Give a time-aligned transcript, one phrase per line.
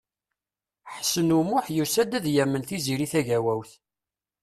[0.95, 3.71] Ḥsen U Muḥ yusa-d ad yamen Tiziri Tagawawt.